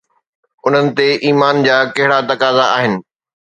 [0.65, 3.01] انهن تي ايمان جا ڪهڙا تقاضا آهن؟